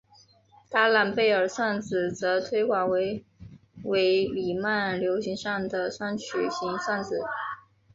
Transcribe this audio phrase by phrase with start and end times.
[0.67, 3.23] 达朗贝尔算子则推广为
[3.83, 7.19] 伪黎曼流形上的双曲型算子。